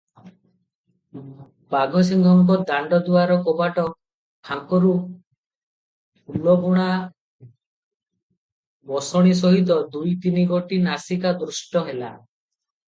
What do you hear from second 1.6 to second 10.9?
ବାଘସିଂହଙ୍କ ଦାଣ୍ତଦୁଆର କବାଟ ଫାଙ୍କରୁ ଫୁଲଗୁଣା ବସଣି ସହିତ ଦୁଇ ତିନିଗୋଟି